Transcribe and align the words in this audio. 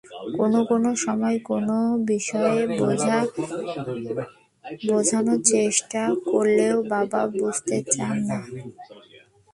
কোনো 0.37 0.59
কোনো 0.69 0.89
সময় 1.05 1.37
কোনো 1.49 1.77
বিষয়ে 2.09 2.59
বোঝানোর 4.87 5.39
চেষ্টা 5.51 6.01
করলেও 6.25 6.77
বাবা 6.93 7.21
বুঝতে 7.33 7.77
চান 7.93 8.15
না। 8.29 8.37